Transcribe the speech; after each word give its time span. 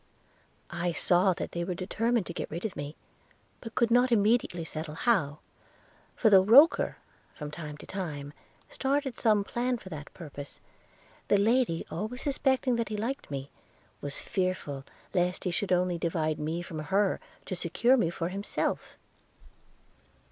'I 0.71 0.93
saw 0.93 1.31
that 1.33 1.51
they 1.51 1.63
were 1.63 1.75
determined 1.75 2.25
to 2.25 2.33
get 2.33 2.49
rid 2.49 2.65
of 2.65 2.75
me, 2.75 2.95
but 3.59 3.75
could 3.75 3.91
not 3.91 4.11
immediately 4.11 4.63
settle 4.65 4.95
how; 4.95 5.37
for 6.15 6.31
though 6.31 6.41
Roker, 6.41 6.97
from 7.35 7.51
time 7.51 7.77
to 7.77 7.85
time, 7.85 8.33
started 8.67 9.19
some 9.19 9.43
plan 9.43 9.77
for 9.77 9.89
that 9.89 10.11
purpose, 10.15 10.59
the 11.27 11.37
lady, 11.37 11.85
always 11.91 12.23
suspecting 12.23 12.77
that 12.77 12.89
he 12.89 12.97
liked 12.97 13.29
me, 13.29 13.51
was 14.01 14.19
fearful 14.19 14.85
lest 15.13 15.43
he 15.43 15.51
should 15.51 15.71
only 15.71 15.99
divide 15.99 16.39
me 16.39 16.63
from 16.63 16.79
her, 16.79 17.19
to 17.45 17.55
secure 17.55 17.95
me 17.95 18.09
to 18.09 18.23
himself.' 18.27 18.97